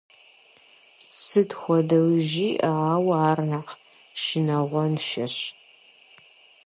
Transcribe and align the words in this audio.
Сыт 1.21 1.49
хуэдэуи 1.59 2.17
жыӀэ, 2.29 2.55
ауэ 2.93 3.15
ар 3.29 3.39
нэхъ 3.49 3.73
шынагъуэншэщ. 4.21 5.35